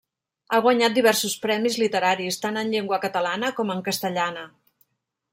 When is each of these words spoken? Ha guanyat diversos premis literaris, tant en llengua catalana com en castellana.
Ha 0.51 0.59
guanyat 0.67 0.93
diversos 0.93 1.33
premis 1.43 1.75
literaris, 1.81 2.39
tant 2.45 2.57
en 2.61 2.71
llengua 2.75 2.99
catalana 3.03 3.51
com 3.59 3.75
en 3.75 3.83
castellana. 3.89 4.47